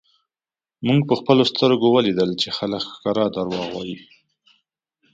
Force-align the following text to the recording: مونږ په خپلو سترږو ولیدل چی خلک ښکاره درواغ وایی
مونږ 0.85 0.99
په 1.09 1.13
خپلو 1.19 1.43
سترږو 1.51 1.87
ولیدل 1.95 2.31
چی 2.41 2.49
خلک 2.57 2.81
ښکاره 2.91 3.25
درواغ 3.35 3.67
وایی 3.73 3.97